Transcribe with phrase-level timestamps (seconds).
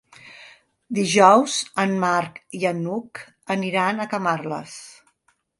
[0.99, 3.23] Dijous en Marc i n'Hug
[3.57, 4.79] aniran a Camarles.